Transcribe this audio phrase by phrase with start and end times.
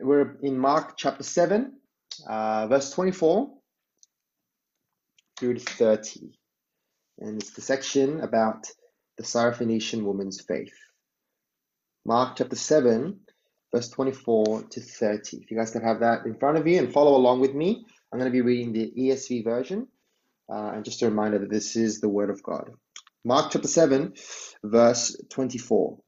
[0.00, 1.72] we're in Mark chapter 7,
[2.28, 3.50] uh, verse 24
[5.38, 6.32] through to 30.
[7.18, 8.66] And it's the section about
[9.16, 10.74] the Syrophoenician woman's faith.
[12.04, 13.18] Mark chapter 7,
[13.74, 15.38] verse 24 to 30.
[15.38, 17.84] If you guys can have that in front of you and follow along with me,
[18.12, 19.88] I'm going to be reading the ESV version.
[20.48, 22.70] Uh, and just a reminder that this is the Word of God.
[23.24, 24.14] Mark chapter 7,
[24.62, 25.98] verse 24.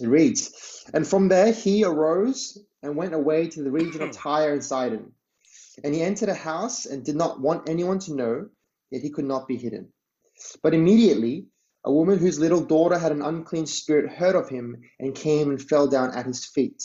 [0.00, 4.14] It reads, And from there he arose and went away to the region of hmm.
[4.14, 5.12] Tyre and Sidon.
[5.82, 8.48] And he entered a house and did not want anyone to know,
[8.90, 9.92] yet he could not be hidden.
[10.62, 11.46] But immediately
[11.84, 15.60] a woman whose little daughter had an unclean spirit heard of him and came and
[15.60, 16.82] fell down at his feet.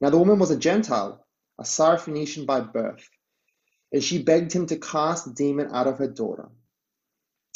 [0.00, 1.24] Now the woman was a Gentile,
[1.58, 3.08] a Syrophoenician by birth,
[3.92, 6.48] and she begged him to cast the demon out of her daughter.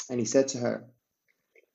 [0.09, 0.87] And he said to her,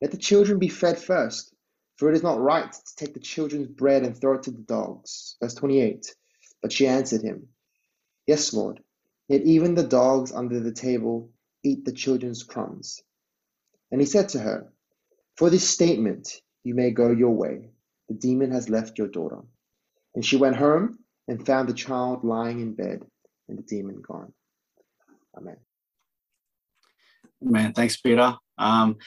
[0.01, 1.52] Let the children be fed first,
[1.97, 4.61] for it is not right to take the children's bread and throw it to the
[4.61, 5.35] dogs.
[5.41, 6.13] Verse 28.
[6.61, 7.47] But she answered him,
[8.25, 8.81] Yes, Lord,
[9.27, 11.29] yet even the dogs under the table
[11.63, 13.01] eat the children's crumbs.
[13.91, 14.71] And he said to her,
[15.37, 17.69] For this statement you may go your way.
[18.09, 19.41] The demon has left your daughter.
[20.15, 23.05] And she went home and found the child lying in bed
[23.47, 24.33] and the demon gone.
[25.37, 25.57] Amen.
[27.41, 28.35] Man, thanks, Peter.
[28.63, 28.97] Um,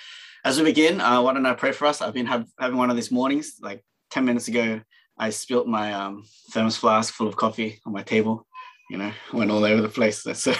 [0.44, 2.02] as we begin, uh, why don't I pray for us?
[2.02, 3.54] I've been have, having one of these mornings.
[3.60, 4.80] Like 10 minutes ago,
[5.18, 8.46] I spilt my um, thermos flask full of coffee on my table.
[8.90, 10.24] You know, went all over the place.
[10.34, 10.52] So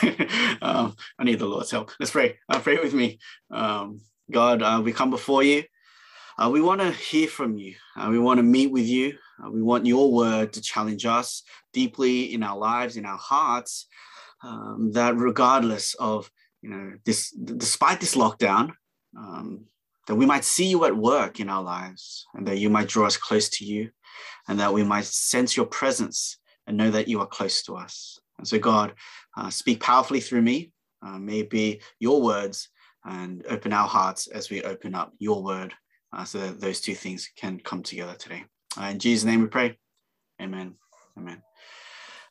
[0.62, 1.92] um, I need the Lord's help.
[2.00, 2.38] Let's pray.
[2.48, 3.18] Uh, pray with me.
[3.50, 5.62] Um, God, uh, we come before you.
[6.38, 7.76] Uh, we want to hear from you.
[7.96, 9.16] Uh, we want to meet with you.
[9.42, 13.86] Uh, we want your word to challenge us deeply in our lives, in our hearts,
[14.42, 16.30] um, that regardless of
[16.62, 18.72] you know, this despite this lockdown,
[19.16, 19.64] um,
[20.06, 23.06] that we might see you at work in our lives and that you might draw
[23.06, 23.90] us close to you
[24.48, 28.20] and that we might sense your presence and know that you are close to us.
[28.38, 28.94] And so, God,
[29.36, 30.72] uh, speak powerfully through me.
[31.04, 32.68] Uh, may it be your words
[33.04, 35.72] and open our hearts as we open up your word
[36.12, 38.44] uh, so that those two things can come together today.
[38.80, 39.78] Uh, in Jesus' name we pray.
[40.40, 40.74] Amen.
[41.18, 41.42] Amen.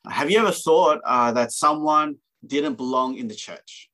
[0.05, 3.89] Uh, have you ever thought uh, that someone didn't belong in the church?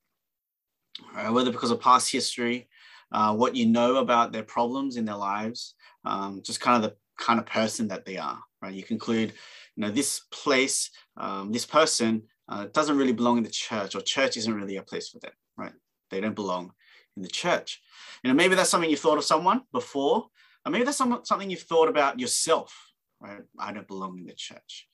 [1.30, 2.68] whether because of past history,
[3.12, 6.96] uh, what you know about their problems in their lives, um, just kind of the
[7.18, 8.74] kind of person that they are, right?
[8.74, 9.34] You conclude,
[9.76, 14.02] you know, this place, um, this person uh, doesn't really belong in the church, or
[14.02, 15.74] church isn't really a place for them, right?
[16.10, 16.74] They don't belong
[17.16, 17.82] in the church.
[18.24, 20.28] You know, maybe that's something you thought of someone before,
[20.66, 23.42] or maybe that's some, something you've thought about yourself, right?
[23.60, 24.88] I don't belong in the church.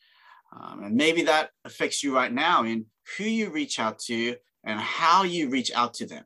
[0.56, 2.86] Um, and maybe that affects you right now in
[3.18, 6.24] who you reach out to and how you reach out to them,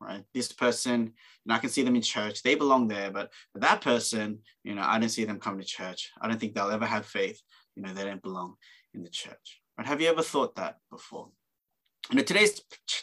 [0.00, 0.24] right?
[0.32, 1.12] This person,
[1.44, 4.82] and I can see them in church, they belong there, but that person, you know,
[4.82, 6.10] I don't see them coming to church.
[6.20, 7.40] I don't think they'll ever have faith.
[7.76, 8.56] You know, they don't belong
[8.94, 9.60] in the church.
[9.76, 9.86] Right?
[9.86, 11.28] Have you ever thought that before?
[12.10, 12.60] And in today's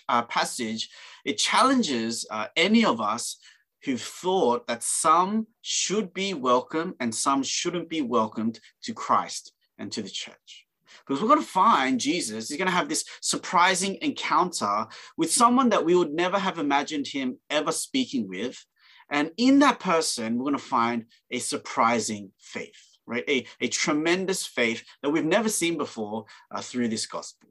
[0.09, 0.89] uh, passage,
[1.23, 3.37] it challenges uh, any of us
[3.83, 9.91] who've thought that some should be welcome and some shouldn't be welcomed to Christ and
[9.91, 10.66] to the church.
[11.05, 14.87] Because we're going to find Jesus is going to have this surprising encounter
[15.17, 18.63] with someone that we would never have imagined him ever speaking with.
[19.09, 23.23] And in that person, we're going to find a surprising faith, right?
[23.29, 27.49] A, a tremendous faith that we've never seen before uh, through this gospel.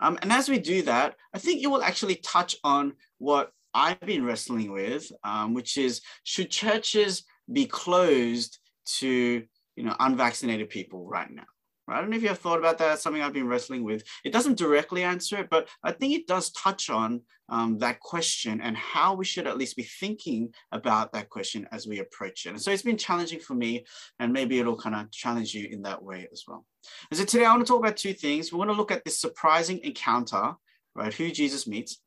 [0.00, 4.00] Um, and as we do that, I think it will actually touch on what I've
[4.00, 8.58] been wrestling with, um, which is should churches be closed
[8.98, 9.44] to
[9.76, 11.44] you know unvaccinated people right now?
[11.88, 12.98] I don't know if you have thought about that.
[12.98, 14.04] Something I've been wrestling with.
[14.24, 18.60] It doesn't directly answer it, but I think it does touch on um, that question
[18.62, 22.50] and how we should at least be thinking about that question as we approach it.
[22.50, 23.84] And so it's been challenging for me,
[24.18, 26.64] and maybe it'll kind of challenge you in that way as well.
[27.10, 28.50] And so today I want to talk about two things.
[28.50, 30.54] We want to look at this surprising encounter,
[30.94, 31.12] right?
[31.12, 32.00] Who Jesus meets,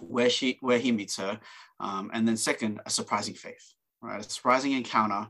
[0.00, 1.40] where she, where he meets her,
[1.80, 4.20] um, and then second, a surprising faith, right?
[4.20, 5.28] A surprising encounter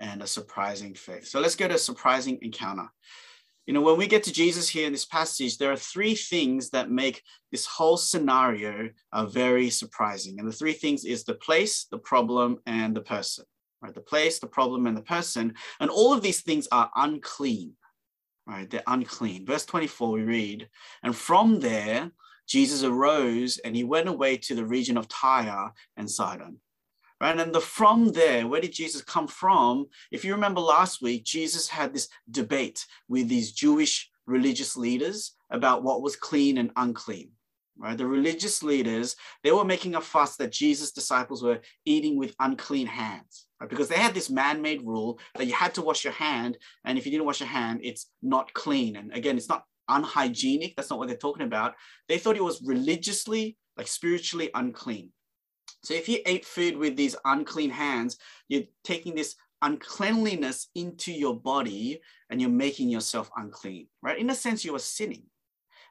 [0.00, 1.26] and a surprising faith.
[1.26, 2.90] So let's go to a surprising encounter.
[3.66, 6.70] You know, when we get to Jesus here in this passage, there are three things
[6.70, 7.22] that make
[7.52, 10.40] this whole scenario uh, very surprising.
[10.40, 13.44] And the three things is the place, the problem, and the person.
[13.80, 13.94] Right?
[13.94, 15.54] The place, the problem, and the person.
[15.78, 17.74] And all of these things are unclean.
[18.46, 18.68] Right?
[18.68, 19.46] They're unclean.
[19.46, 20.68] Verse 24, we read,
[21.04, 22.10] and from there,
[22.50, 26.56] Jesus arose and he went away to the region of Tyre and Sidon.
[27.20, 27.38] Right?
[27.38, 29.86] And the from there, where did Jesus come from?
[30.10, 35.82] If you remember last week, Jesus had this debate with these Jewish religious leaders about
[35.82, 37.32] what was clean and unclean.
[37.80, 37.96] right?
[37.96, 42.86] The religious leaders, they were making a fuss that Jesus' disciples were eating with unclean
[42.86, 43.70] hands, right?
[43.70, 47.06] Because they had this man-made rule that you had to wash your hand, and if
[47.06, 48.96] you didn't wash your hand, it's not clean.
[48.96, 50.76] And again, it's not unhygienic.
[50.76, 51.74] That's not what they're talking about.
[52.08, 55.10] They thought it was religiously, like spiritually unclean.
[55.82, 58.18] So if you ate food with these unclean hands,
[58.48, 64.18] you're taking this uncleanliness into your body and you're making yourself unclean, right?
[64.18, 65.24] In a sense, you are sinning.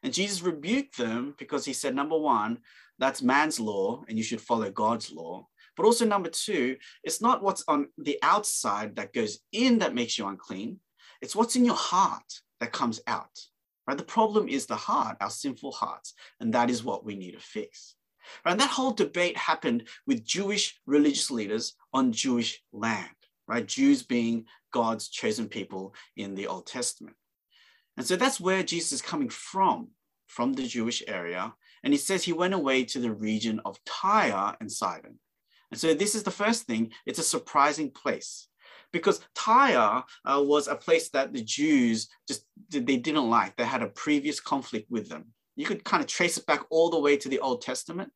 [0.03, 2.59] And Jesus rebuked them because he said, number one,
[2.99, 5.47] that's man's law and you should follow God's law.
[5.75, 10.17] But also, number two, it's not what's on the outside that goes in that makes
[10.17, 10.79] you unclean,
[11.21, 13.39] it's what's in your heart that comes out.
[13.87, 13.97] Right?
[13.97, 17.39] The problem is the heart, our sinful hearts, and that is what we need to
[17.39, 17.95] fix.
[18.45, 23.09] And that whole debate happened with Jewish religious leaders on Jewish land,
[23.47, 23.65] right?
[23.65, 27.15] Jews being God's chosen people in the Old Testament.
[27.97, 29.89] And so that's where Jesus is coming from,
[30.27, 31.53] from the Jewish area.
[31.83, 35.19] And he says he went away to the region of Tyre and Sidon.
[35.71, 38.47] And so this is the first thing, it's a surprising place
[38.91, 43.55] because Tyre uh, was a place that the Jews just they didn't like.
[43.55, 45.33] They had a previous conflict with them.
[45.59, 48.13] You could kind of trace it back all the way to the Old Testament.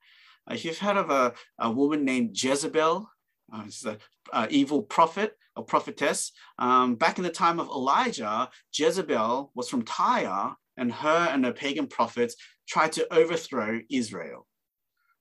[0.49, 3.09] Uh, if you've heard of a, a woman named Jezebel,
[3.53, 6.31] uh, she's an evil prophet or prophetess.
[6.57, 11.51] Um, back in the time of Elijah, Jezebel was from Tyre, and her and her
[11.51, 14.47] pagan prophets tried to overthrow Israel.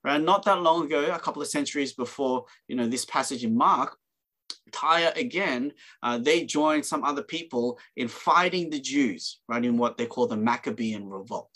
[0.04, 0.22] Right?
[0.22, 3.98] Not that long ago, a couple of centuries before you know this passage in Mark,
[4.70, 5.72] Tyre again,
[6.04, 10.28] uh, they joined some other people in fighting the Jews, right, in what they call
[10.28, 11.50] the Maccabean revolt.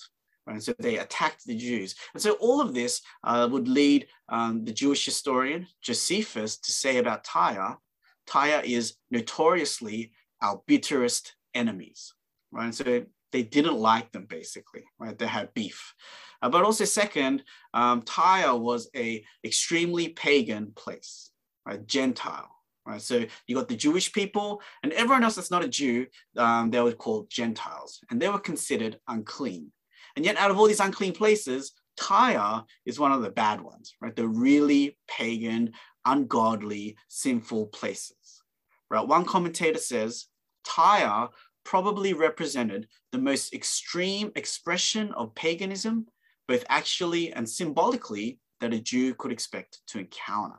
[0.46, 0.62] Right?
[0.62, 1.94] So they attacked the Jews.
[2.14, 6.98] And so all of this uh, would lead um, the Jewish historian Josephus to say
[6.98, 7.78] about Tyre,
[8.26, 10.12] Tyre is notoriously
[10.42, 12.12] our bitterest enemies.
[12.52, 12.64] Right?
[12.64, 15.18] And so they didn't like them basically, right?
[15.18, 15.94] They had beef.
[16.42, 17.42] Uh, but also second,
[17.74, 21.30] um, Tyre was a extremely pagan place,
[21.66, 21.84] right?
[21.86, 22.50] Gentile
[22.86, 23.02] right?
[23.02, 26.06] So you got the Jewish people and everyone else that's not a Jew,
[26.36, 29.72] um, they were called Gentiles, and they were considered unclean.
[30.16, 33.94] And yet, out of all these unclean places, Tyre is one of the bad ones,
[34.00, 34.14] right?
[34.14, 35.72] The really pagan,
[36.04, 38.42] ungodly, sinful places,
[38.90, 39.06] right?
[39.06, 40.26] One commentator says
[40.64, 41.28] Tyre
[41.64, 46.06] probably represented the most extreme expression of paganism,
[46.48, 50.56] both actually and symbolically, that a Jew could expect to encounter.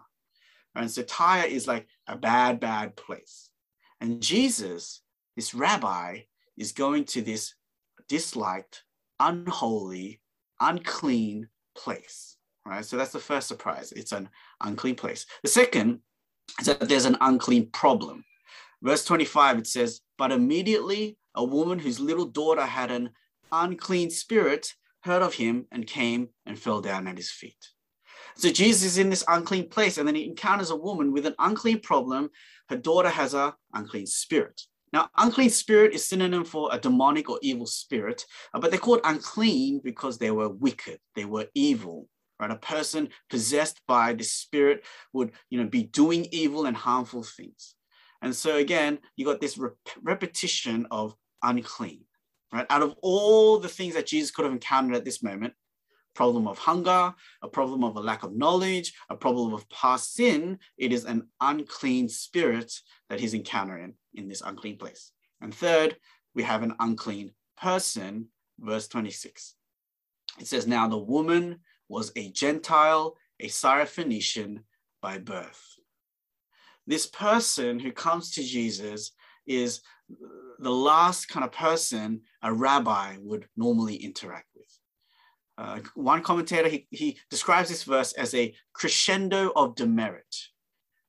[0.75, 3.49] And so Tyre is like a bad, bad place.
[3.99, 5.01] And Jesus,
[5.35, 6.21] this rabbi,
[6.57, 7.55] is going to this
[8.07, 8.83] disliked,
[9.19, 10.21] unholy,
[10.59, 12.37] unclean place.
[12.65, 12.83] Right?
[12.83, 13.91] So that's the first surprise.
[13.93, 14.29] It's an
[14.61, 15.25] unclean place.
[15.41, 15.99] The second
[16.59, 18.25] is that there's an unclean problem.
[18.81, 23.11] Verse 25, it says, But immediately a woman whose little daughter had an
[23.51, 27.69] unclean spirit heard of him and came and fell down at his feet.
[28.35, 31.35] So Jesus is in this unclean place, and then he encounters a woman with an
[31.39, 32.29] unclean problem.
[32.69, 34.61] Her daughter has a unclean spirit.
[34.93, 39.01] Now, unclean spirit is synonym for a demonic or evil spirit, uh, but they're called
[39.03, 42.07] unclean because they were wicked, they were evil.
[42.39, 42.51] Right?
[42.51, 47.73] A person possessed by the spirit would, you know, be doing evil and harmful things.
[48.21, 52.03] And so again, you got this rep- repetition of unclean.
[52.53, 52.67] Right?
[52.69, 55.53] Out of all the things that Jesus could have encountered at this moment,
[56.17, 60.57] problem of hunger, a problem of a lack of knowledge, a problem of past sin,
[60.75, 62.73] it is an unclean spirit
[63.07, 65.11] that he's encountering in this unclean place.
[65.41, 65.95] And third,
[66.33, 69.53] we have an unclean person, verse 26.
[70.39, 74.63] It says, Now the woman was a Gentile, a Syrophoenician
[75.03, 75.63] by birth.
[76.87, 79.11] This person who comes to Jesus
[79.45, 79.81] is
[80.57, 84.76] the last kind of person a rabbi would normally interact with.
[85.57, 90.35] Uh, one commentator, he, he describes this verse as a crescendo of demerit.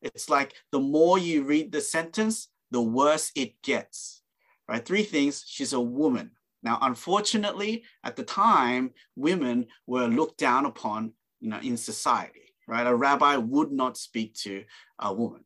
[0.00, 4.22] It's like the more you read the sentence, the worse it gets,
[4.68, 4.84] right?
[4.84, 6.30] Three things, she's a woman.
[6.62, 12.86] Now, unfortunately, at the time, women were looked down upon you know, in society, right?
[12.86, 14.64] A rabbi would not speak to
[14.98, 15.44] a woman.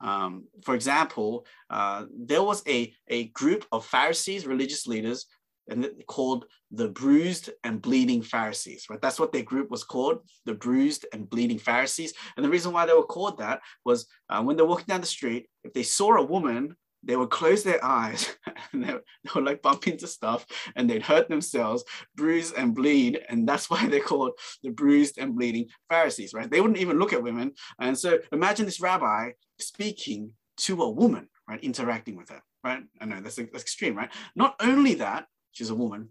[0.00, 5.26] Um, for example, uh, there was a, a group of Pharisees, religious leaders,
[5.70, 9.00] and called the bruised and bleeding Pharisees, right?
[9.00, 12.12] That's what their group was called, the bruised and bleeding Pharisees.
[12.36, 15.06] And the reason why they were called that was uh, when they're walking down the
[15.06, 18.36] street, if they saw a woman, they would close their eyes
[18.72, 20.44] and they, they would like bump into stuff
[20.76, 21.84] and they'd hurt themselves,
[22.14, 23.20] bruise and bleed.
[23.28, 26.50] And that's why they're called the bruised and bleeding Pharisees, right?
[26.50, 27.52] They wouldn't even look at women.
[27.80, 31.62] And so imagine this rabbi speaking to a woman, right?
[31.62, 32.82] Interacting with her, right?
[33.00, 34.10] I know that's, that's extreme, right?
[34.36, 36.08] Not only that, she's a woman.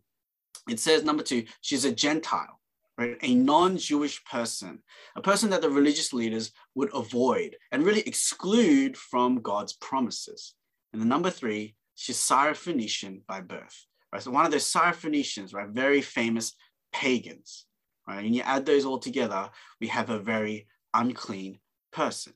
[0.69, 2.59] It says, number two, she's a Gentile,
[2.97, 3.17] right?
[3.21, 4.79] A non-Jewish person,
[5.15, 10.53] a person that the religious leaders would avoid and really exclude from God's promises.
[10.93, 14.21] And the number three, she's Syrophoenician by birth, right?
[14.21, 15.69] So one of those Syrophoenicians, right?
[15.69, 16.53] Very famous
[16.93, 17.65] pagans,
[18.07, 18.25] right?
[18.25, 21.59] And you add those all together, we have a very unclean
[21.91, 22.33] person,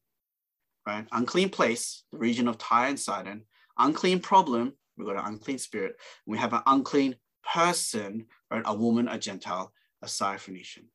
[0.87, 1.07] right?
[1.11, 3.43] Unclean place, the region of Tyre and Sidon.
[3.77, 5.97] Unclean problem, we've got an unclean spirit.
[6.25, 7.15] We have an unclean
[7.53, 8.63] person, right?
[8.65, 10.85] A woman, a Gentile, a Syrophoenician.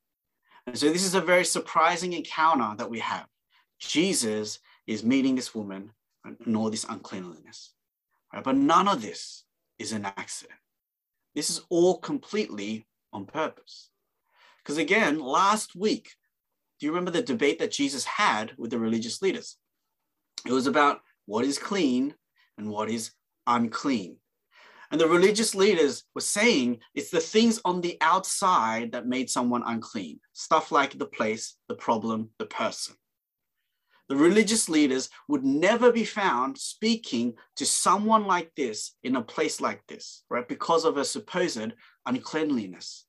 [0.66, 3.26] And so this is a very surprising encounter that we have.
[3.78, 5.92] Jesus is meeting this woman
[6.24, 7.72] and all this uncleanliness.
[8.32, 8.44] Right?
[8.44, 9.44] But none of this
[9.78, 10.58] is an accident.
[11.34, 13.90] This is all completely on purpose.
[14.62, 16.10] Because again, last week,
[16.78, 19.56] do you remember the debate that Jesus had with the religious leaders?
[20.46, 22.14] It was about what is clean
[22.56, 23.12] and what is
[23.48, 24.16] unclean.
[24.90, 29.62] And the religious leaders were saying it's the things on the outside that made someone
[29.66, 32.94] unclean, stuff like the place, the problem, the person.
[34.08, 39.60] The religious leaders would never be found speaking to someone like this in a place
[39.60, 40.48] like this, right?
[40.48, 41.74] Because of a supposed
[42.06, 43.04] uncleanliness.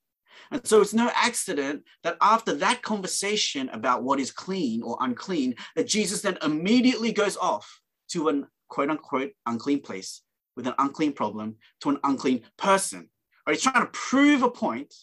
[0.51, 5.55] And so it's no accident that after that conversation about what is clean or unclean,
[5.77, 7.79] that Jesus then immediately goes off
[8.10, 10.22] to an quote unquote unclean place
[10.60, 13.10] with an unclean problem to an unclean person.
[13.48, 13.54] Right?
[13.56, 14.94] He's trying to prove a point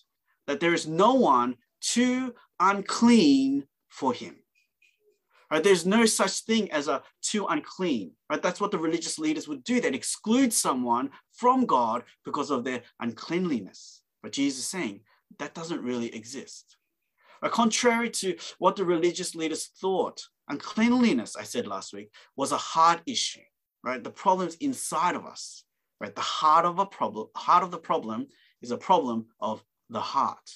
[0.47, 4.37] that there is no one too unclean for him.
[5.51, 5.65] Right?
[5.65, 8.13] There's no such thing as a too unclean.
[8.29, 8.43] Right?
[8.43, 9.81] That's what the religious leaders would do.
[9.81, 14.03] They'd exclude someone from God because of their uncleanliness.
[14.23, 15.01] But Jesus is saying
[15.39, 16.77] that doesn't really exist.
[17.43, 17.51] Right?
[17.51, 20.21] Contrary to what the religious leaders thought,
[20.51, 23.41] uncleanliness, I said last week, was a hard issue
[23.87, 24.03] right?
[24.03, 25.65] The problem's inside of us,
[26.01, 26.15] right?
[26.15, 28.27] The heart of a problem, heart of the problem
[28.61, 30.51] is a problem of the heart.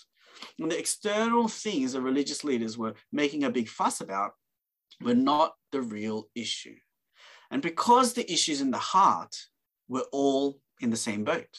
[0.58, 4.32] And the external things the religious leaders were making a big fuss about
[5.00, 6.74] were not the real issue.
[7.52, 9.36] And because the issue's in the heart,
[9.88, 11.56] we're all in the same boat.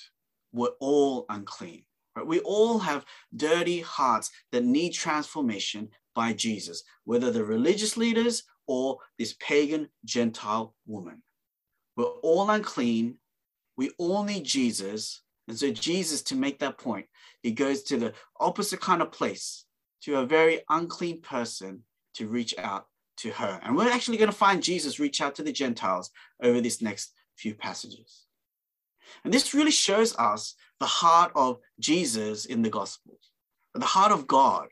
[0.51, 1.85] We're all unclean.
[2.15, 2.27] Right?
[2.27, 8.97] We all have dirty hearts that need transformation by Jesus, whether the religious leaders or
[9.17, 11.21] this pagan Gentile woman.
[12.01, 13.17] We're all unclean.
[13.77, 15.21] We all need Jesus.
[15.47, 17.05] And so, Jesus, to make that point,
[17.43, 19.65] he goes to the opposite kind of place,
[20.05, 21.83] to a very unclean person
[22.15, 23.59] to reach out to her.
[23.61, 26.09] And we're actually going to find Jesus reach out to the Gentiles
[26.41, 28.25] over this next few passages.
[29.23, 33.29] And this really shows us the heart of Jesus in the Gospels,
[33.75, 34.69] the heart of God,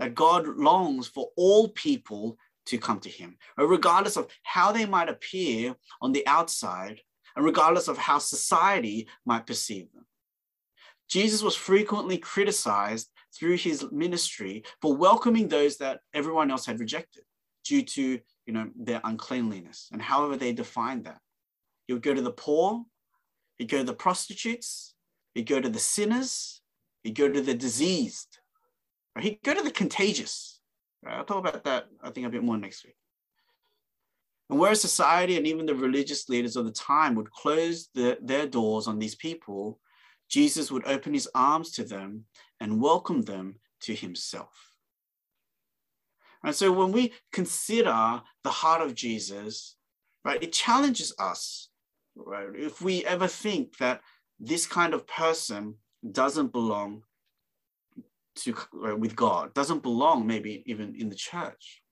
[0.00, 5.08] that God longs for all people to come to him, regardless of how they might
[5.08, 7.00] appear on the outside,
[7.36, 10.06] and regardless of how society might perceive them.
[11.08, 17.24] Jesus was frequently criticized through his ministry for welcoming those that everyone else had rejected
[17.64, 21.18] due to you know their uncleanliness and however they defined that.
[21.86, 22.84] He would go to the poor,
[23.58, 24.94] he'd go to the prostitutes,
[25.34, 26.62] he'd go to the sinners,
[27.02, 28.38] he'd go to the diseased,
[29.18, 30.53] he'd go to the contagious
[31.06, 32.96] I'll talk about that, I think, a bit more next week.
[34.50, 38.46] And whereas society and even the religious leaders of the time would close the, their
[38.46, 39.80] doors on these people,
[40.28, 42.24] Jesus would open his arms to them
[42.60, 44.74] and welcome them to himself.
[46.44, 49.76] And so when we consider the heart of Jesus,
[50.24, 51.70] right, it challenges us,
[52.14, 52.48] right?
[52.54, 54.02] If we ever think that
[54.38, 55.76] this kind of person
[56.12, 57.02] doesn't belong
[58.36, 58.54] to
[58.86, 61.82] uh, with God, doesn't belong maybe even in the church.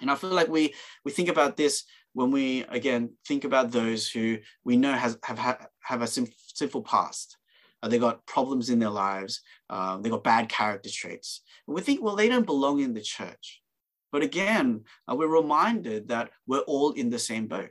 [0.00, 4.08] And I feel like we we think about this when we again think about those
[4.08, 7.36] who we know has have have a sinful past.
[7.82, 9.42] Uh, they got problems in their lives.
[9.68, 11.42] Uh, they got bad character traits.
[11.66, 13.62] And we think, well, they don't belong in the church.
[14.12, 17.70] But again, uh, we're reminded that we're all in the same boat.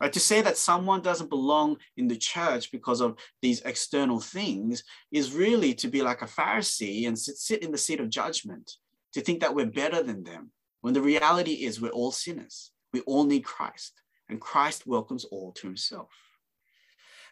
[0.00, 0.12] Right?
[0.12, 5.34] To say that someone doesn't belong in the church because of these external things is
[5.34, 8.76] really to be like a Pharisee and sit, sit in the seat of judgment,
[9.12, 12.72] to think that we're better than them, when the reality is we're all sinners.
[12.92, 16.08] We all need Christ, and Christ welcomes all to himself.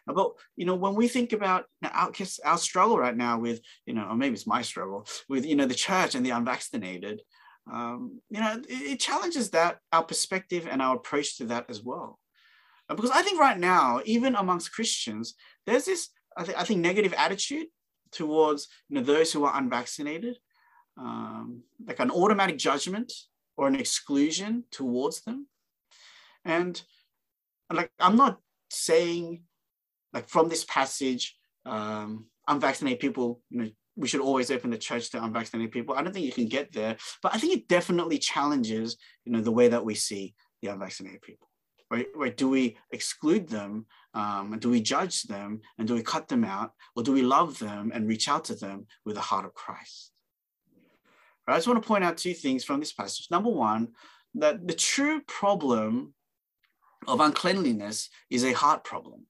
[0.05, 2.11] But you know, when we think about our,
[2.45, 5.65] our struggle right now with, you know, or maybe it's my struggle with, you know,
[5.65, 7.21] the church and the unvaccinated,
[7.71, 11.83] um, you know, it, it challenges that our perspective and our approach to that as
[11.83, 12.19] well.
[12.89, 17.13] Because I think right now, even amongst Christians, there's this, I, th- I think, negative
[17.15, 17.67] attitude
[18.11, 20.37] towards you know, those who are unvaccinated,
[20.97, 23.13] um, like an automatic judgment
[23.57, 25.47] or an exclusion towards them.
[26.43, 26.81] And
[27.71, 28.39] like, I'm not
[28.71, 29.43] saying,
[30.13, 35.11] like, from this passage, um, unvaccinated people, you know, we should always open the church
[35.11, 35.93] to unvaccinated people.
[35.93, 39.41] I don't think you can get there, but I think it definitely challenges, you know,
[39.41, 41.48] the way that we see the unvaccinated people.
[41.91, 42.07] Right?
[42.15, 42.37] right?
[42.37, 43.85] Do we exclude them?
[44.13, 45.61] Um, do we judge them?
[45.77, 46.73] And do we cut them out?
[46.95, 50.11] Or do we love them and reach out to them with the heart of Christ?
[51.47, 51.55] Right?
[51.55, 53.27] I just want to point out two things from this passage.
[53.31, 53.89] Number one,
[54.35, 56.13] that the true problem
[57.07, 59.25] of uncleanliness is a heart problem.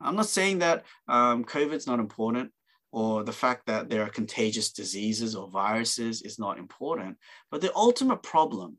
[0.00, 2.52] I'm not saying that um, COVID's not important
[2.92, 7.16] or the fact that there are contagious diseases or viruses is not important,
[7.50, 8.78] but the ultimate problem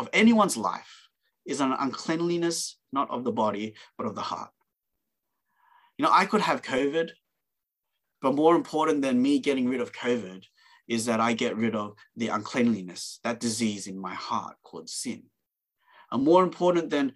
[0.00, 1.08] of anyone's life
[1.44, 4.50] is an uncleanliness, not of the body, but of the heart.
[5.98, 7.10] You know, I could have COVID,
[8.22, 10.42] but more important than me getting rid of COVID
[10.88, 15.24] is that I get rid of the uncleanliness, that disease in my heart called sin.
[16.10, 17.12] And more important than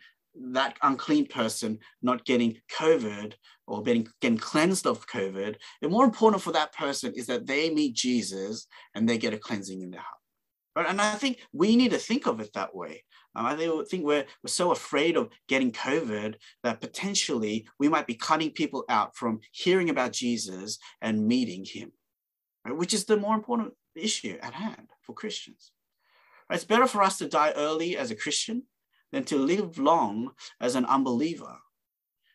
[0.53, 3.33] that unclean person not getting COVID
[3.67, 7.71] or getting, getting cleansed of COVID, and more important for that person is that they
[7.71, 10.21] meet Jesus and they get a cleansing in their heart.
[10.77, 10.87] Right?
[10.89, 13.05] And I think we need to think of it that way.
[13.37, 18.15] Um, I think we're, we're so afraid of getting COVID that potentially we might be
[18.15, 21.93] cutting people out from hearing about Jesus and meeting him,
[22.65, 22.77] right?
[22.77, 25.73] which is the more important issue at hand for Christians.
[26.49, 26.57] Right?
[26.57, 28.65] It's better for us to die early as a Christian
[29.13, 31.59] than to live long as an unbeliever.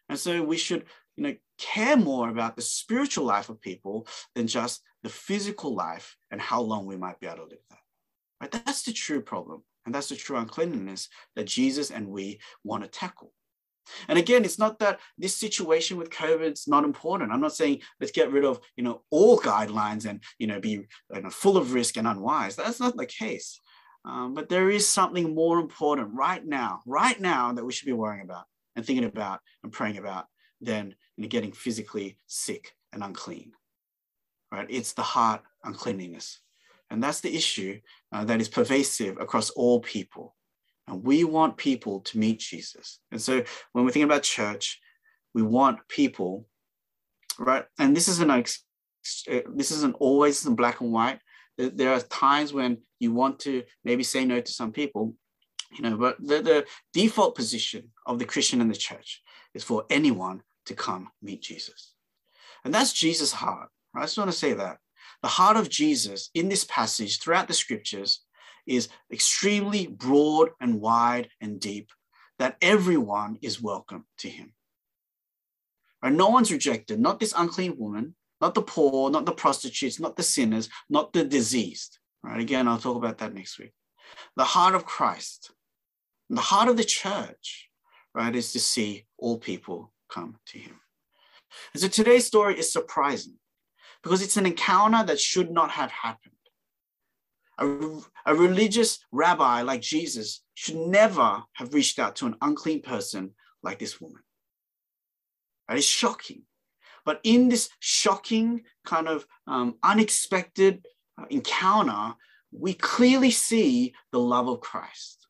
[0.07, 0.85] And so we should,
[1.17, 6.17] you know, care more about the spiritual life of people than just the physical life
[6.31, 7.78] and how long we might be able to live that.
[8.41, 8.51] Right?
[8.51, 9.63] That's the true problem.
[9.85, 13.33] And that's the true uncleanness that Jesus and we want to tackle.
[14.07, 17.31] And again, it's not that this situation with COVID is not important.
[17.31, 20.69] I'm not saying let's get rid of, you know, all guidelines and, you know, be
[20.69, 22.55] you know, full of risk and unwise.
[22.55, 23.59] That's not the case.
[24.05, 27.93] Um, but there is something more important right now, right now that we should be
[27.93, 30.25] worrying about and thinking about and praying about
[30.61, 33.51] than you know, getting physically sick and unclean.
[34.51, 34.67] Right?
[34.69, 36.39] It's the heart uncleanliness.
[36.89, 37.79] And that's the issue
[38.11, 40.35] uh, that is pervasive across all people.
[40.87, 42.99] And we want people to meet Jesus.
[43.11, 43.43] And so
[43.73, 44.79] when we're thinking about church,
[45.33, 46.47] we want people,
[47.37, 47.65] right?
[47.77, 51.19] And this isn't, uh, this isn't always in black and white
[51.59, 55.13] there are times when you want to maybe say no to some people,
[55.73, 59.21] you know, but the, the default position of the Christian in the church
[59.53, 61.93] is for anyone to come meet Jesus.
[62.63, 63.69] And that's Jesus' heart.
[63.93, 64.77] I just want to say that.
[65.21, 68.23] The heart of Jesus in this passage throughout the scriptures
[68.65, 71.89] is extremely broad and wide and deep,
[72.37, 74.53] that everyone is welcome to him.
[76.01, 76.13] Right?
[76.13, 80.23] No one's rejected, not this unclean woman, not the poor, not the prostitutes, not the
[80.23, 81.99] sinners, not the diseased.
[82.23, 82.39] Right?
[82.39, 83.73] Again, I'll talk about that next week.
[84.37, 85.51] The heart of Christ,
[86.29, 87.69] the heart of the church,
[88.13, 90.79] right, is to see all people come to him.
[91.73, 93.35] And so today's story is surprising
[94.03, 96.33] because it's an encounter that should not have happened.
[97.57, 103.31] A, a religious rabbi like Jesus should never have reached out to an unclean person
[103.61, 104.21] like this woman.
[105.67, 106.43] That is shocking.
[107.05, 110.85] But in this shocking, kind of um, unexpected
[111.17, 112.15] uh, encounter,
[112.51, 115.27] we clearly see the love of Christ.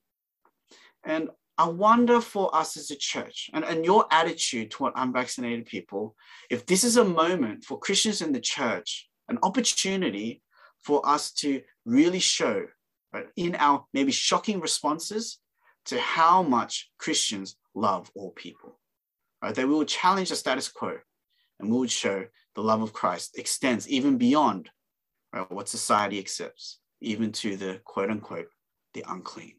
[1.04, 6.16] And I wonder for us as a church and, and your attitude toward unvaccinated people,
[6.50, 10.42] if this is a moment for Christians in the church, an opportunity
[10.82, 12.66] for us to really show
[13.12, 15.40] right, in our maybe shocking responses
[15.88, 18.80] to how much Christians love all people.
[19.44, 19.54] Right?
[19.54, 20.98] That we will challenge the status quo
[21.60, 24.70] and we would show the love of Christ extends even beyond
[25.34, 28.48] right, what society accepts, even to the quote unquote
[28.94, 29.59] the unclean.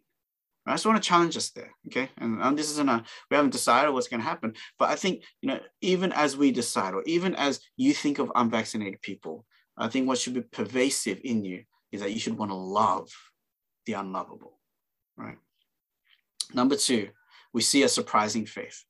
[0.67, 2.11] I just want to challenge us there, okay?
[2.19, 5.25] And, and this isn't a we haven't decided what's going to happen, but I think
[5.41, 9.47] you know even as we decide, or even as you think of unvaccinated people,
[9.77, 13.11] I think what should be pervasive in you is that you should want to love
[13.87, 14.61] the unlovable,
[15.17, 15.39] right?
[16.53, 17.09] Number two,
[17.53, 18.85] we see a surprising faith.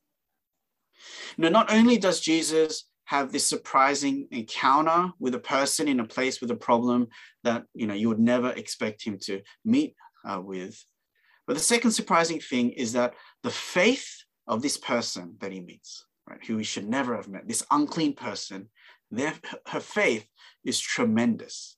[1.38, 6.40] Now, not only does Jesus have this surprising encounter with a person in a place
[6.40, 7.08] with a problem
[7.42, 10.80] that you know you would never expect him to meet uh, with.
[11.50, 16.06] But the second surprising thing is that the faith of this person that he meets,
[16.28, 18.68] right, who he should never have met, this unclean person,
[19.10, 19.34] their,
[19.66, 20.28] her faith
[20.64, 21.76] is tremendous,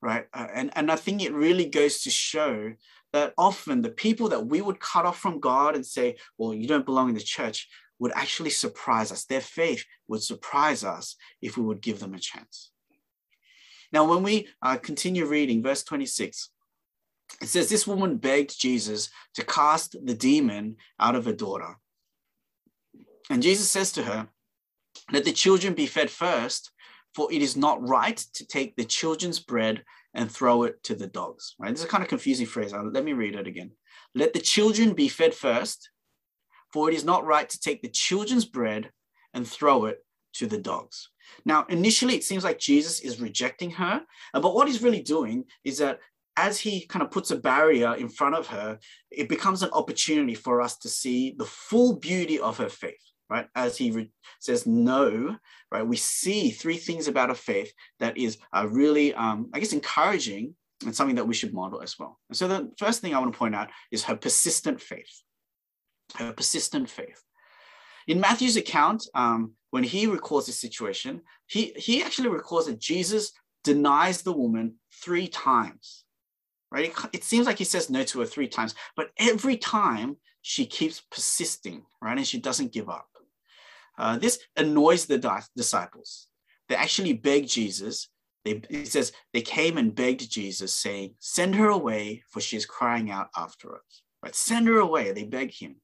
[0.00, 0.28] right?
[0.32, 2.72] Uh, and, and I think it really goes to show
[3.12, 6.66] that often the people that we would cut off from God and say, well, you
[6.66, 9.26] don't belong in the church, would actually surprise us.
[9.26, 12.70] Their faith would surprise us if we would give them a chance.
[13.92, 16.48] Now, when we uh, continue reading verse 26,
[17.40, 21.76] it says, This woman begged Jesus to cast the demon out of her daughter.
[23.30, 24.28] And Jesus says to her,
[25.10, 26.70] Let the children be fed first,
[27.14, 31.06] for it is not right to take the children's bread and throw it to the
[31.06, 31.54] dogs.
[31.58, 31.70] Right?
[31.70, 32.72] This is a kind of confusing phrase.
[32.72, 33.72] Uh, let me read it again.
[34.14, 35.90] Let the children be fed first,
[36.72, 38.90] for it is not right to take the children's bread
[39.34, 41.08] and throw it to the dogs.
[41.44, 44.02] Now, initially, it seems like Jesus is rejecting her,
[44.34, 46.00] uh, but what he's really doing is that
[46.36, 48.78] as he kind of puts a barrier in front of her,
[49.10, 53.48] it becomes an opportunity for us to see the full beauty of her faith right?
[53.54, 55.36] As he re- says no,
[55.70, 55.86] right?
[55.86, 60.54] We see three things about a faith that is uh, really, um, I guess, encouraging
[60.84, 62.20] and something that we should model as well.
[62.28, 65.22] And so the first thing I want to point out is her persistent faith.
[66.16, 67.22] Her persistent faith.
[68.06, 73.32] In Matthew's account, um, when he records this situation, he, he actually records that Jesus
[73.64, 76.04] denies the woman three times.
[76.72, 76.90] Right?
[77.12, 81.02] It, seems like he says no to her three times, but every time she keeps
[81.02, 82.16] persisting, right?
[82.16, 83.08] And she doesn't give up.
[83.98, 86.28] Uh, this annoys the di- disciples.
[86.70, 88.08] They actually beg Jesus.
[88.46, 92.64] They, it says they came and begged Jesus, saying, "Send her away, for she is
[92.64, 94.34] crying out after us." Right?
[94.34, 95.12] Send her away.
[95.12, 95.76] They beg him.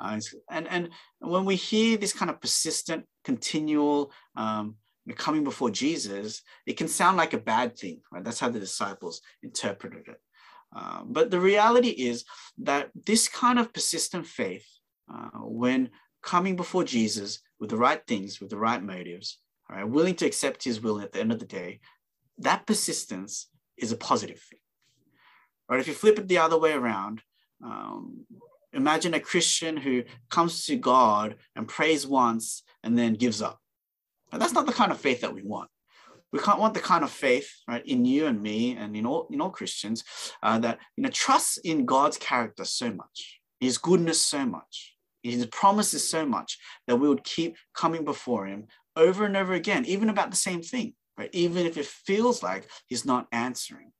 [0.00, 4.76] Uh, and and when we hear this kind of persistent, continual um,
[5.12, 8.00] coming before Jesus, it can sound like a bad thing.
[8.10, 8.24] Right?
[8.24, 10.20] That's how the disciples interpreted it.
[10.74, 12.24] Um, but the reality is
[12.58, 14.66] that this kind of persistent faith,
[15.12, 15.90] uh, when
[16.22, 19.38] coming before Jesus with the right things, with the right motives,
[19.70, 21.80] all right, willing to accept his will at the end of the day,
[22.38, 24.58] that persistence is a positive thing.
[25.68, 25.80] Right?
[25.80, 27.22] If you flip it the other way around,
[27.64, 28.26] um,
[28.72, 33.60] imagine a Christian who comes to God and prays once and then gives up.
[34.38, 35.70] That's not the kind of faith that we want.
[36.32, 39.28] We can't want the kind of faith, right, in you and me and in all
[39.30, 40.02] in all Christians
[40.42, 44.94] uh, that you know trusts in God's character so much, His goodness so much,
[45.24, 49.84] his promises so much that we would keep coming before him over and over again,
[49.86, 51.30] even about the same thing, right?
[51.32, 53.90] Even if it feels like he's not answering.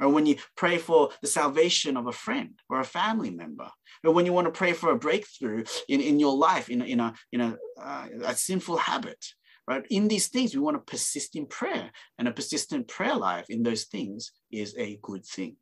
[0.00, 3.70] Or when you pray for the salvation of a friend or a family member,
[4.04, 6.98] or when you want to pray for a breakthrough in, in your life, in, in,
[6.98, 9.24] a, in a, uh, a sinful habit,
[9.68, 9.84] right?
[9.90, 13.62] In these things, we want to persist in prayer, and a persistent prayer life in
[13.62, 15.56] those things is a good thing.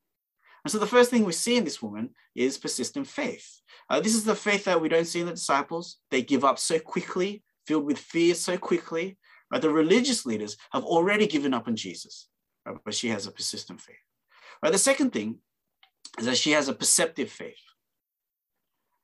[0.64, 3.60] And so the first thing we see in this woman is persistent faith.
[3.90, 5.98] Uh, this is the faith that we don't see in the disciples.
[6.10, 9.18] They give up so quickly, filled with fear so quickly.
[9.50, 9.60] Right?
[9.60, 12.28] The religious leaders have already given up on Jesus,
[12.64, 12.76] right?
[12.84, 13.96] but she has a persistent faith.
[14.62, 14.72] Right?
[14.72, 15.38] The second thing
[16.18, 17.56] is that she has a perceptive faith.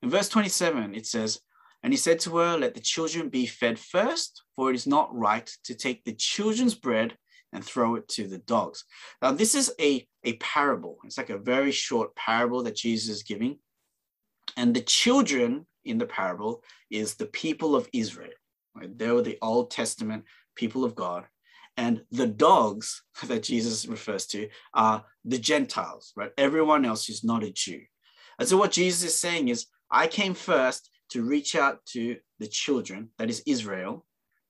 [0.01, 1.41] In verse 27, it says,
[1.83, 5.15] And he said to her, Let the children be fed first, for it is not
[5.15, 7.15] right to take the children's bread
[7.53, 8.85] and throw it to the dogs.
[9.21, 10.97] Now, this is a, a parable.
[11.03, 13.57] It's like a very short parable that Jesus is giving.
[14.57, 18.31] And the children in the parable is the people of Israel.
[18.75, 18.95] Right?
[18.97, 21.25] They were the Old Testament people of God.
[21.77, 26.31] And the dogs that Jesus refers to are the Gentiles, right?
[26.37, 27.81] Everyone else who's not a Jew.
[28.37, 32.47] And so what Jesus is saying is, I came first to reach out to the
[32.47, 34.05] children, that is Israel,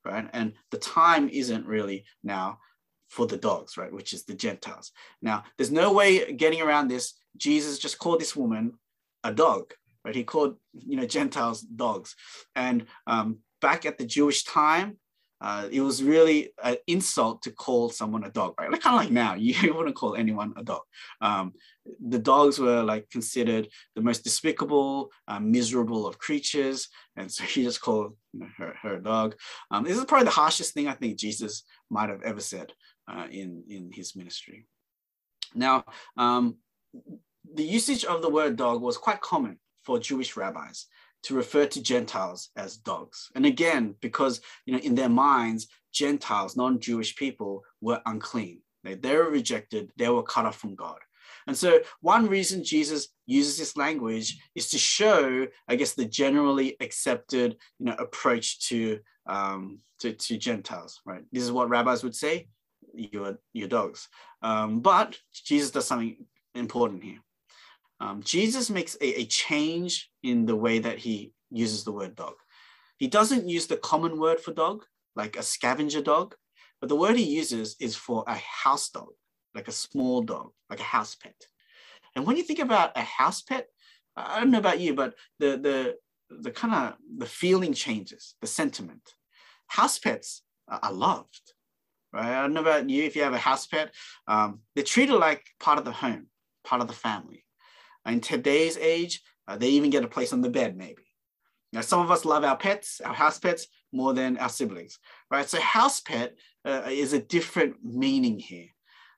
[0.06, 0.30] right?
[0.34, 2.60] And the time isn't really now
[3.10, 3.92] for the dogs, right?
[3.92, 4.92] Which is the Gentiles.
[5.22, 7.16] Now, there's no way getting around this.
[7.38, 8.74] Jesus just called this woman
[9.24, 9.74] a dog,
[10.06, 10.16] right?
[10.16, 12.16] He called, you know, Gentiles dogs.
[12.56, 14.98] And um, back at the Jewish time,
[15.42, 18.70] uh, it was really an insult to call someone a dog, right?
[18.72, 20.82] Like kind of like now, you wouldn't call anyone a dog.
[21.22, 21.54] Um,
[22.06, 27.64] the dogs were like considered the most despicable, uh, miserable of creatures, and so he
[27.64, 29.36] just called you know, her, her a dog.
[29.72, 32.74] Um, this is probably the harshest thing I think Jesus might have ever said
[33.10, 34.66] uh, in, in his ministry.
[35.56, 35.86] Now,
[36.18, 36.58] um,
[37.54, 40.86] the usage of the word dog was quite common for Jewish rabbis
[41.24, 43.30] to refer to Gentiles as dogs.
[43.36, 48.62] And again, because you know, in their minds, Gentiles, non-Jewish people, were unclean.
[48.84, 51.00] They, they were rejected, they were cut off from God.
[51.48, 56.76] And so one reason Jesus uses this language is to show, I guess, the generally
[56.80, 61.24] accepted you know, approach to, um, to, to Gentiles, right?
[61.32, 62.48] This is what rabbis would say
[62.94, 64.08] your your dogs.
[64.42, 67.20] Um, but Jesus does something important here.
[68.00, 72.36] Um, Jesus makes a, a change in the way that he uses the word dog.
[72.98, 74.86] He doesn't use the common word for dog,
[75.16, 76.36] like a scavenger dog,
[76.80, 79.10] but the word he uses is for a house dog,
[79.54, 81.36] like a small dog, like a house pet.
[82.16, 83.68] And when you think about a house pet,
[84.16, 85.96] I don't know about you, but the the
[86.42, 89.14] the kind of the feeling changes, the sentiment.
[89.68, 91.54] House pets are loved
[92.14, 92.38] right?
[92.38, 93.94] I don't know about you if you have a house pet.
[94.28, 96.28] Um, they're treated like part of the home,
[96.64, 97.46] part of the family.
[98.10, 101.04] In today's age, uh, they even get a place on the bed, maybe.
[101.72, 105.00] Now, some of us love our pets, our house pets, more than our siblings,
[105.32, 105.48] right?
[105.48, 108.68] So house pet uh, is a different meaning here.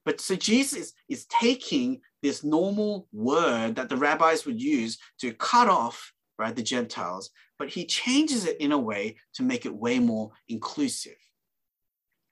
[0.05, 5.69] But so Jesus is taking this normal word that the rabbis would use to cut
[5.69, 9.99] off, right, the Gentiles, but he changes it in a way to make it way
[9.99, 11.17] more inclusive.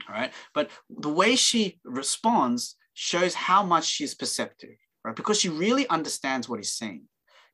[0.07, 0.33] All right.
[0.53, 5.15] But the way she responds shows how much she's perceptive, right?
[5.15, 7.03] Because she really understands what he's saying.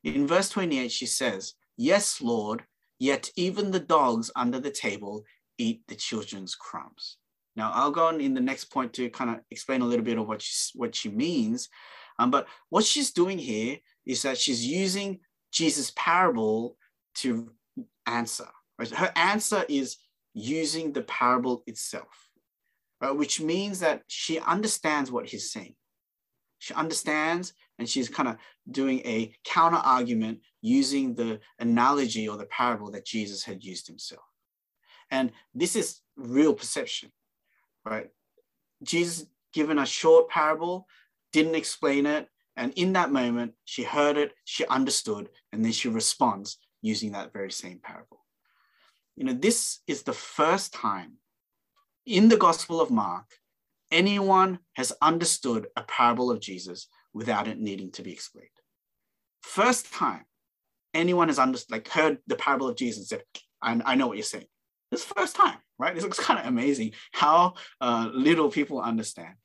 [0.04, 2.64] In verse 28, she says, Yes, Lord,
[3.00, 5.24] yet even the dogs under the table
[5.58, 7.18] eat the children's crumbs.
[7.56, 10.18] Now, I'll go on in the next point to kind of explain a little bit
[10.18, 11.70] of what she, what she means.
[12.20, 15.20] Um, but what she's doing here is that she's using
[15.52, 16.78] Jesus' parable
[17.16, 17.52] to
[18.06, 18.48] answer.
[18.78, 18.90] Right?
[18.90, 19.98] Her answer is
[20.34, 22.30] using the parable itself,
[23.02, 23.16] right?
[23.16, 25.76] which means that she understands what he's saying.
[26.66, 28.38] She understands and she's kind of
[28.70, 34.24] doing a counter argument using the analogy or the parable that Jesus had used himself.
[35.12, 37.12] And this is real perception
[37.86, 38.10] right?
[38.84, 40.88] Jesus given a short parable,
[41.32, 42.28] didn't explain it.
[42.58, 47.34] And in that moment, she heard it, she understood, and then she responds using that
[47.34, 48.26] very same parable.
[49.16, 51.14] You know, this is the first time
[52.06, 53.26] in the Gospel of Mark
[53.96, 58.50] anyone has understood a parable of Jesus without it needing to be explained.
[59.42, 60.26] First time
[60.94, 63.24] anyone has understood, like heard the parable of Jesus and said,
[63.62, 64.46] I, I know what you're saying.
[64.92, 65.94] This first time right?
[65.94, 69.36] This looks kind of amazing how uh, little people understand.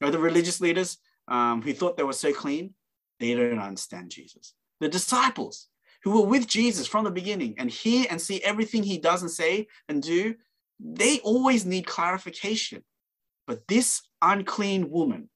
[0.00, 0.12] Right?
[0.12, 0.98] The religious leaders
[1.28, 2.74] um, who thought they were so clean,
[3.18, 4.54] they don't understand Jesus.
[4.80, 5.68] The disciples
[6.02, 9.30] who were with Jesus from the beginning and hear and see everything he does and
[9.30, 10.34] say and do,
[10.78, 12.82] they always need clarification.
[13.50, 15.28] But this unclean woman,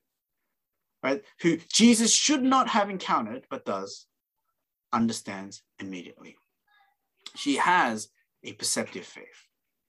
[1.03, 4.07] right, who Jesus should not have encountered but does,
[4.93, 6.37] understands immediately.
[7.35, 8.11] She has
[8.45, 9.49] a perceptive faith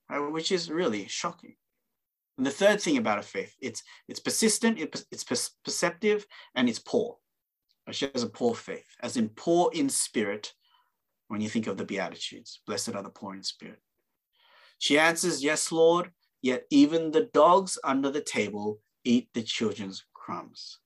[0.10, 0.32] right?
[0.32, 1.54] which is really shocking.
[2.40, 5.24] And the third thing about a faith, it's it's persistent, it's
[5.64, 7.18] perceptive, and it's poor.
[7.92, 10.52] She has a poor faith, as in poor in spirit.
[11.28, 13.82] When you think of the Beatitudes, blessed are the poor in spirit.
[14.80, 16.10] She answers, Yes, Lord,
[16.42, 20.80] yet even the dogs under the table eat the children's crumbs.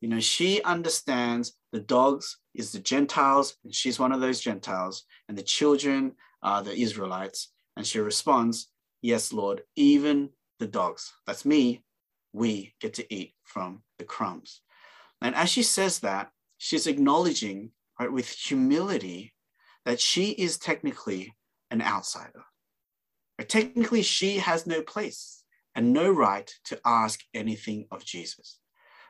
[0.00, 5.04] You know, she understands the dogs is the Gentiles, and she's one of those Gentiles,
[5.28, 7.52] and the children are the Israelites.
[7.76, 8.70] And she responds,
[9.02, 11.84] Yes, Lord, even the dogs, that's me,
[12.32, 14.60] we get to eat from the crumbs.
[15.20, 19.34] And as she says that, she's acknowledging, right, with humility,
[19.84, 21.34] that she is technically
[21.70, 22.44] an outsider.
[23.48, 25.42] Technically, she has no place
[25.74, 28.58] and no right to ask anything of Jesus.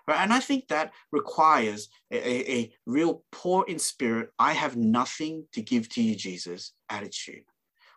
[0.09, 0.21] Right?
[0.21, 5.47] And I think that requires a, a, a real poor in spirit, I have nothing
[5.53, 7.45] to give to you, Jesus attitude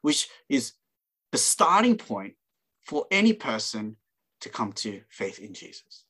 [0.01, 0.73] which is
[1.31, 2.33] the starting point
[2.85, 3.97] for any person
[4.41, 6.05] to come to faith in Jesus.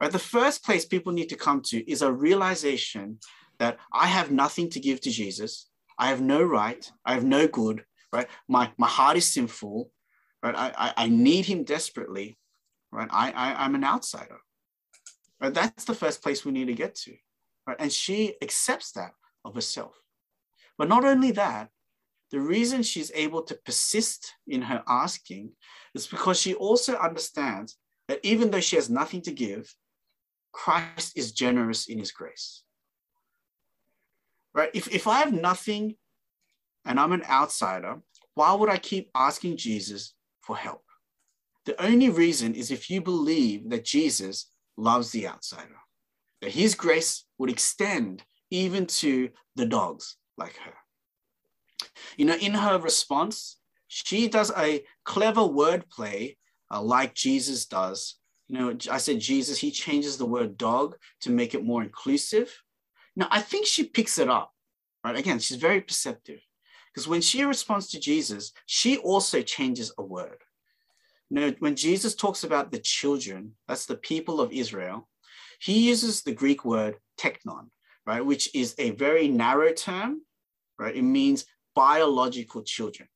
[0.00, 0.10] Right?
[0.10, 3.18] The first place people need to come to is a realization
[3.58, 5.68] that I have nothing to give to Jesus.
[5.98, 6.90] I have no right.
[7.04, 7.84] I have no good.
[8.12, 8.28] Right?
[8.48, 9.90] My, my heart is sinful.
[10.42, 10.54] Right?
[10.56, 12.38] I, I, I need him desperately.
[12.90, 13.08] Right?
[13.10, 14.38] I, I, I'm an outsider.
[15.40, 15.52] Right?
[15.52, 17.14] That's the first place we need to get to.
[17.66, 17.76] Right?
[17.78, 19.12] And she accepts that
[19.44, 19.94] of herself.
[20.76, 21.70] But not only that,
[22.30, 25.52] the reason she's able to persist in her asking
[25.94, 29.74] is because she also understands that even though she has nothing to give,
[30.52, 32.62] Christ is generous in his grace.
[34.54, 34.70] Right?
[34.74, 35.96] If, if I have nothing
[36.88, 38.00] and I'm an outsider,
[38.34, 40.82] why would I keep asking Jesus for help?
[41.66, 45.76] The only reason is if you believe that Jesus loves the outsider,
[46.40, 50.72] that his grace would extend even to the dogs like her.
[52.16, 56.36] You know, in her response, she does a clever wordplay
[56.70, 58.14] uh, like Jesus does.
[58.48, 62.62] You know, I said Jesus, he changes the word dog to make it more inclusive.
[63.14, 64.52] Now, I think she picks it up,
[65.04, 65.16] right?
[65.16, 66.40] Again, she's very perceptive
[66.92, 70.38] because when she responds to Jesus, she also changes a word.
[71.30, 75.08] You know, when Jesus talks about the children, that's the people of Israel,
[75.60, 77.68] he uses the Greek word teknon,
[78.06, 80.22] right, which is a very narrow term,
[80.78, 80.96] right?
[80.96, 83.08] It means biological children,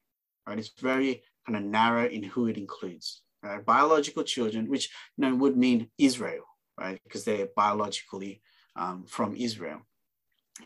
[0.46, 0.58] right?
[0.58, 3.64] It's very kind of narrow in who it includes, right?
[3.64, 6.44] Biological children, which you know would mean Israel,
[6.78, 7.00] right?
[7.04, 8.42] Because they're biologically
[8.76, 9.80] um, from Israel.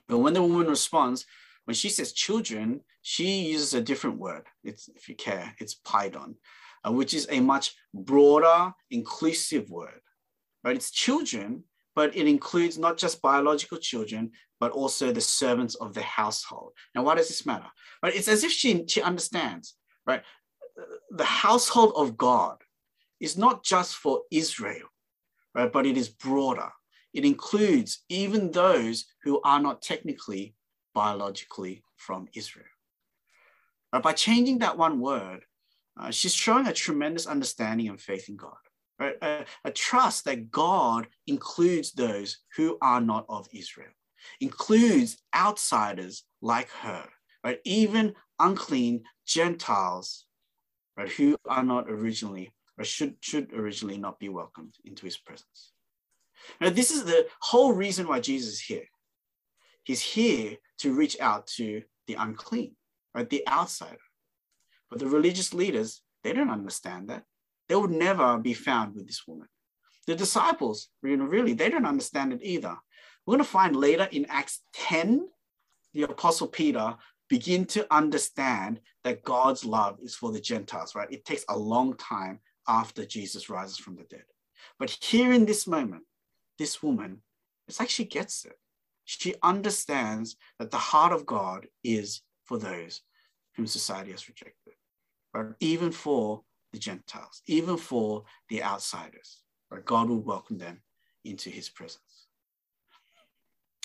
[0.09, 1.27] But when the woman responds,
[1.67, 4.45] when she says children, she uses a different word.
[4.65, 6.37] It's, if you care, it's paidion,
[6.87, 10.01] uh, which is a much broader, inclusive word,
[10.65, 10.77] right?
[10.77, 16.03] It's children, but it includes not just biological children, but also the servants of the
[16.03, 16.73] household.
[16.95, 17.67] Now, why does this matter?
[18.03, 18.15] Right?
[18.15, 19.75] It's as if she, she understands,
[20.07, 20.23] right?
[21.11, 22.59] The household of God
[23.21, 24.89] is not just for Israel,
[25.55, 25.73] right?
[25.73, 26.71] But it is broader.
[27.13, 30.55] It includes even those who are not technically
[30.97, 32.65] biologically from Israel.
[33.93, 34.03] Right?
[34.03, 35.45] By changing that one word,
[36.01, 38.57] uh, she's showing a tremendous understanding and faith in God,
[38.99, 39.17] right?
[39.21, 43.93] A, a trust that God includes those who are not of Israel,
[44.41, 47.07] includes outsiders like her,
[47.45, 47.61] right?
[47.67, 50.25] Even unclean Gentiles,
[50.97, 51.11] right?
[51.13, 55.73] Who are not originally or should, should originally not be welcomed into his presence.
[56.59, 58.89] Now, this is the whole reason why Jesus is here.
[59.85, 62.77] He's here to reach out to the unclean,
[63.15, 63.29] right?
[63.29, 63.99] The outsider.
[64.91, 67.25] But the religious leaders, they don't understand that.
[67.69, 69.49] They would never be found with this woman.
[70.07, 72.77] The disciples, you know, really, they don't understand it either.
[73.27, 75.29] We're going to find later in Acts 10,
[75.95, 76.95] the Apostle Peter
[77.29, 81.11] begin to understand that God's love is for the Gentiles, right?
[81.11, 84.25] It takes a long time after Jesus rises from the dead.
[84.79, 86.03] But here in this moment,
[86.59, 87.23] this woman,
[87.67, 88.57] it's like she gets it.
[89.07, 93.03] She understands that the heart of God is for those
[93.55, 94.75] whom society has rejected,
[95.33, 96.43] but even for
[96.73, 99.85] the Gentiles, even for the outsiders, right?
[99.85, 100.83] God will welcome them
[101.25, 102.27] into his presence.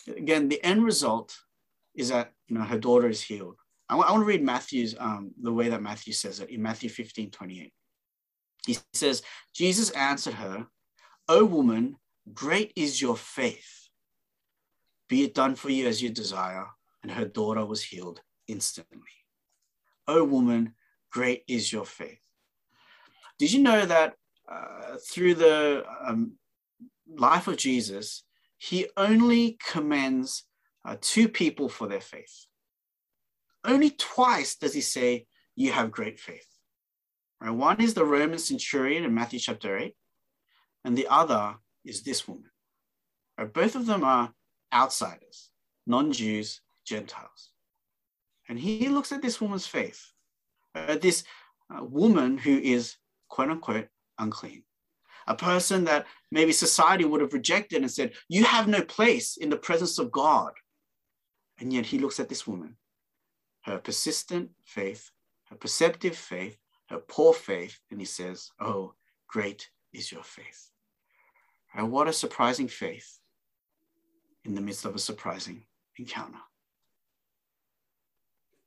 [0.07, 1.37] Again, the end result
[1.95, 3.57] is that you know her daughter is healed.
[3.89, 7.29] I, want to read Matthew's um, the way that Matthew says it in Matthew 15,
[7.29, 7.73] 28.
[8.65, 9.21] He says,
[9.53, 10.65] Jesus answered her,
[11.27, 11.97] O woman,
[12.33, 13.80] great is your faith.
[15.11, 16.67] Be it done for you as you desire.
[17.03, 19.17] And her daughter was healed instantly.
[20.07, 20.73] O woman,
[21.11, 22.21] great is your faith.
[23.37, 24.13] Did you know that
[24.49, 26.35] uh, through the um,
[27.13, 28.23] life of Jesus,
[28.57, 30.45] he only commends
[30.85, 32.45] uh, two people for their faith?
[33.65, 35.25] Only twice does he say,
[35.57, 36.47] You have great faith.
[37.41, 37.51] Right?
[37.51, 39.93] One is the Roman centurion in Matthew chapter 8,
[40.85, 42.51] and the other is this woman.
[43.37, 43.51] Right?
[43.51, 44.33] Both of them are
[44.73, 45.49] outsiders,
[45.85, 47.51] non Jews, Gentiles.
[48.49, 50.11] And he looks at this woman's faith,
[50.75, 51.23] at this
[51.73, 52.97] uh, woman who is
[53.29, 53.87] quote unquote
[54.19, 54.63] unclean,
[55.27, 59.49] a person that maybe society would have rejected and said, You have no place in
[59.49, 60.51] the presence of God.
[61.59, 62.75] And yet he looks at this woman,
[63.61, 65.11] her persistent faith,
[65.49, 66.57] her perceptive faith,
[66.89, 68.95] her poor faith, and he says, Oh,
[69.27, 70.71] great is your faith.
[71.73, 73.20] And what a surprising faith
[74.45, 75.63] in the midst of a surprising
[75.97, 76.39] encounter.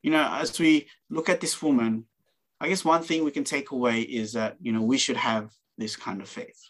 [0.02, 2.06] You know, as we look at this woman,
[2.60, 5.50] I guess one thing we can take away is that, you know, we should have
[5.76, 6.60] this kind of faith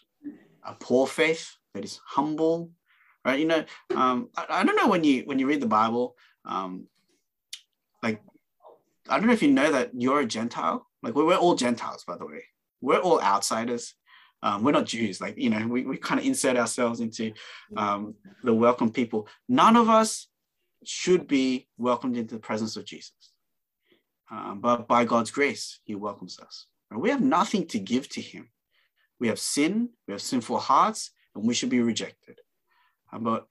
[0.65, 2.71] a poor faith that is humble,
[3.23, 3.39] right?
[3.39, 3.63] You know,
[3.95, 6.87] um, I, I, don't know when you when you read the Bible, um,
[8.01, 8.21] like
[9.07, 12.03] I don't know if you know that you're a Gentile, like we're, we're all Gentiles,
[12.05, 12.43] by the way.
[12.81, 13.93] We're all outsiders.
[14.45, 15.19] Um, we're not Jews.
[15.19, 17.33] Like, you know, we, we kind of insert ourselves into
[17.75, 19.27] um, the welcome people.
[19.49, 20.27] None of us
[20.83, 23.31] should be welcomed into the presence of Jesus.
[24.29, 26.67] Um, but by God's grace, he welcomes us.
[26.95, 28.49] We have nothing to give to him.
[29.19, 32.39] We have sin, we have sinful hearts, and we should be rejected.
[33.11, 33.47] Uh, but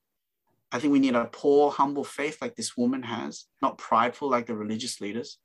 [0.71, 4.47] I think we need a poor, humble faith like this woman has, not prideful like
[4.47, 5.39] the religious leaders,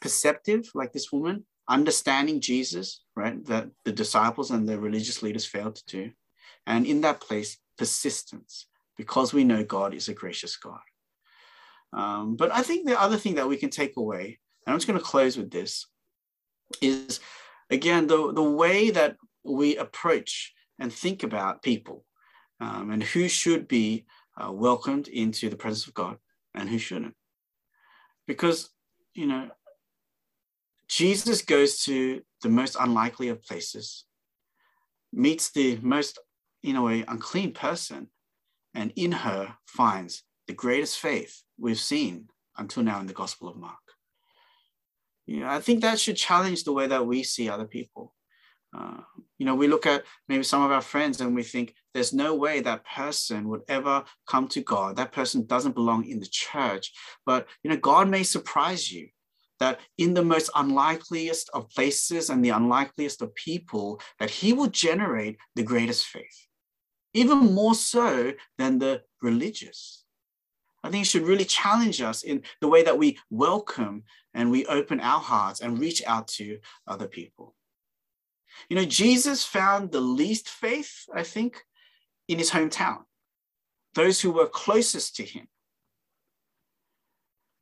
[0.00, 3.44] perceptive like this woman, understanding Jesus, right?
[3.46, 6.10] That the disciples and the religious leaders failed to do.
[6.66, 10.80] And in that place, persistence, because we know God is a gracious God.
[11.92, 14.86] Um, but I think the other thing that we can take away, and I'm just
[14.86, 15.86] going to close with this,
[16.82, 17.20] is
[17.70, 22.04] again the, the way that we approach and think about people
[22.60, 24.04] um, and who should be
[24.36, 26.18] uh, welcomed into the presence of God
[26.54, 27.14] and who shouldn't.
[28.26, 28.70] Because,
[29.14, 29.48] you know,
[30.88, 34.04] Jesus goes to the most unlikely of places,
[35.12, 36.18] meets the most,
[36.62, 38.08] in a way, unclean person,
[38.74, 43.56] and in her finds the greatest faith we've seen until now in the Gospel of
[43.56, 43.76] Mark.
[45.26, 48.14] You know, I think that should challenge the way that we see other people.
[48.76, 48.98] Uh,
[49.38, 52.34] you know, we look at maybe some of our friends and we think there's no
[52.34, 54.96] way that person would ever come to God.
[54.96, 56.92] That person doesn't belong in the church.
[57.26, 59.08] But, you know, God may surprise you
[59.60, 64.68] that in the most unlikeliest of places and the unlikeliest of people, that he will
[64.68, 66.46] generate the greatest faith,
[67.14, 70.04] even more so than the religious.
[70.84, 74.04] I think it should really challenge us in the way that we welcome
[74.34, 77.54] and we open our hearts and reach out to other people.
[78.68, 81.62] You know, Jesus found the least faith, I think,
[82.28, 83.04] in his hometown,
[83.94, 85.48] those who were closest to him,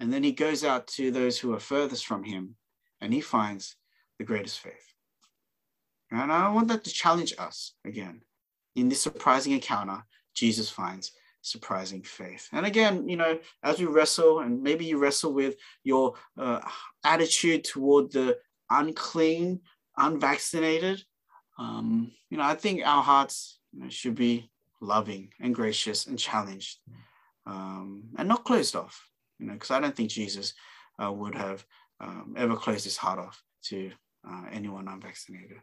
[0.01, 2.57] And then he goes out to those who are furthest from him
[3.01, 3.77] and he finds
[4.19, 4.95] the greatest faith.
[6.11, 8.23] And I want that to challenge us again.
[8.75, 12.49] In this surprising encounter, Jesus finds surprising faith.
[12.53, 16.61] And again, you know, as we wrestle, and maybe you wrestle with your uh,
[17.05, 18.37] attitude toward the
[18.71, 19.61] unclean,
[19.97, 21.03] unvaccinated,
[21.59, 26.19] um, you know, I think our hearts you know, should be loving and gracious and
[26.19, 26.79] challenged
[27.47, 29.09] um, and not closed off,
[29.39, 30.55] you know, because I don't think Jesus
[31.03, 31.65] uh, would have
[32.01, 33.91] um, ever closed his heart off to
[34.29, 35.59] uh, anyone unvaccinated.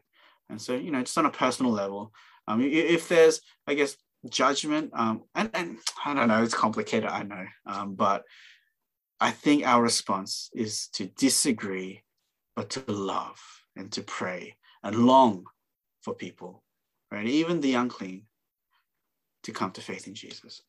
[0.50, 2.12] And so, you know, just on a personal level,
[2.46, 3.96] um, if there's, I guess,
[4.28, 8.24] judgment, um, and, and I don't know, it's complicated, I know, um, but
[9.20, 12.02] I think our response is to disagree,
[12.56, 13.40] but to love
[13.76, 15.44] and to pray and long
[16.02, 16.62] for people,
[17.10, 17.26] right?
[17.26, 18.24] Even the unclean
[19.44, 20.62] to come to faith in Jesus.